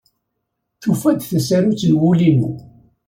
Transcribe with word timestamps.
Tufa-d 0.81 1.21
tasarut 1.29 1.81
n 1.91 1.93
wul-inu. 1.99 2.51